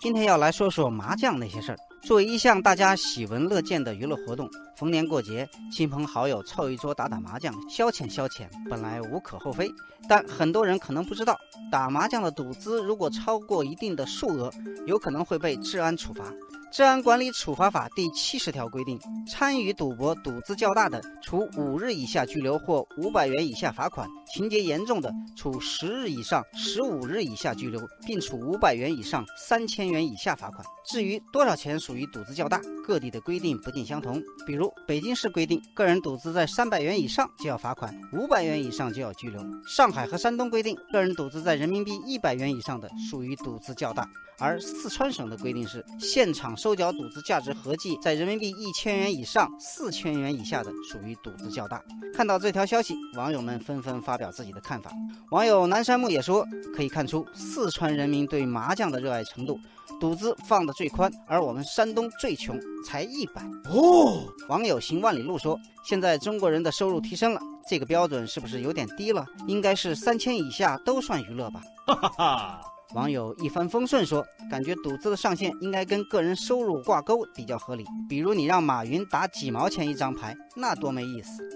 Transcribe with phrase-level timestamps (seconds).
[0.00, 1.78] 今天要来说说麻将那些事儿。
[2.02, 9.68] 作为一项大家喜闻乐见的娱乐活动，逢年过节，亲朋好友凑一桌打打麻将，消遣消遣，本来无可厚非。
[10.08, 11.36] 但很多人可能不知道，
[11.72, 14.52] 打麻将的赌资如果超过一定的数额，
[14.86, 16.24] 有可能会被治安处罚。
[16.70, 30.62] 《治安管理处罚法》第七十条规定，参与赌博赌资较大的，处五日以下拘留或五百元以下罚款；情节严重的，处十日以上十五日以下拘留，并处五百元以上三千元以下罚款。
[30.86, 34.22] 至于多少钱属于赌资较大，各地的规定不尽相同。
[34.46, 44.06] 比如北京市规定，个人赌资在三百元以上就要罚款，五百元以上就要拘留；上海和山东规定，个人赌资在人民币一百元以上的属于赌资较大。
[44.40, 51.80] 而四川省的规定是，现场收缴赌资价值合计在人民币一千元以上四千元以下的，属于赌资较大。
[52.12, 54.90] 看到这条消息，网友们纷纷发表自己的看法。
[55.30, 56.44] 网友南山木也说，
[56.74, 59.58] 可以看出四川人民对麻将的热爱程度，
[60.00, 64.26] 赌资放得最宽，而我们山东最穷，才一百哦。
[64.48, 69.24] 网友行万里路说，现在中国人的收入提升了，这个标准是不是有点低了？
[69.46, 71.62] 应该是三千以下都算娱乐吧？
[71.86, 72.60] 哈哈哈。
[72.94, 77.84] 网友一帆风顺说：“感觉赌资的上限应该跟个人收入挂钩比较合理。
[78.08, 81.46] 比如你让马云打几毛钱一张牌，那多没意思。”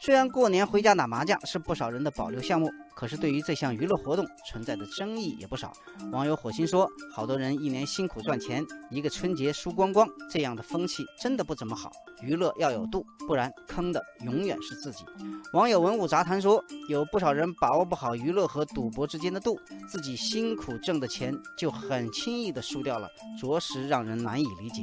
[0.00, 2.70] 虽然过年回家打麻将是不少人的保留项目。
[2.94, 5.72] 可是，对于这项娱乐活动存在的争议也不少。
[6.10, 11.92] 网友火星说：“好多人一年辛苦赚钱，一个春节输光光，这样的风气真的不怎么好。
[12.22, 15.04] 娱乐要有度，不然坑的永远是自己。”
[15.54, 19.56] 网友文武杂谈说：“有不少人把握不好娱乐和赌博之间的度，
[19.88, 23.08] 自己辛苦挣的钱就很轻易的输掉了，
[23.40, 24.82] 着实让人难以理解。”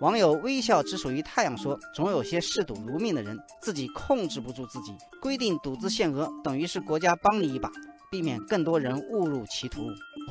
[0.00, 7.70] 网友微笑只属于太阳说：“总有些嗜赌如命的人，自己控制不住自己，规定赌资限额，等于是国家帮你一把，
[8.10, 9.80] 避免更多人误入歧途。”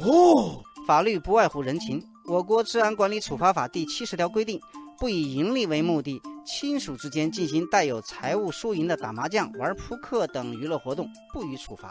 [0.05, 1.99] 哦，法律不外乎人情。
[2.27, 4.59] 我国治安管理处罚法第七十条规定，
[4.99, 11.89] 不以盈利为目的，亲属之间进行带有财务输赢的打麻将、玩扑克等娱乐活动，不予处罚；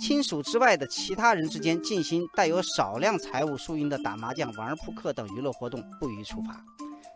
[0.00, 6.64] 亲属之外的其他人之间进行带有少量财务输赢的打麻将、玩扑克等娱乐活动，不予处罚。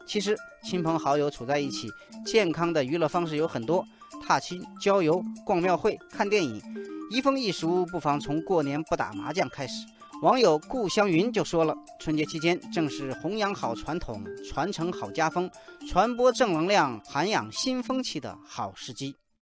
[0.07, 1.89] 其实，亲朋好友处在一起，
[2.25, 3.85] 健康的娱乐方式有很多：
[4.23, 6.63] 踏青、郊游、逛庙会、看电影。
[7.11, 9.87] 移风易俗，不妨从过年不打麻将开始。
[10.23, 15.51] 网友顾湘云就说了：“春节期间正是弘扬好传统、传承好家风、
[15.89, 19.17] 传播正能量、涵养新风气的好时机。”